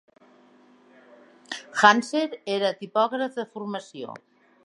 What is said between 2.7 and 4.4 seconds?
tipògraf de formació.